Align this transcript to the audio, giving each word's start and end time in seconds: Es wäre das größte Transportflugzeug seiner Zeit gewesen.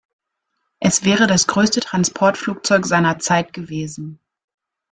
Es 0.79 1.03
wäre 1.05 1.27
das 1.27 1.45
größte 1.45 1.79
Transportflugzeug 1.79 2.87
seiner 2.87 3.19
Zeit 3.19 3.53
gewesen. 3.53 4.19